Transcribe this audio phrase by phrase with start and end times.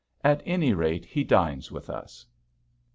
[0.23, 2.25] At any rate he dines with us.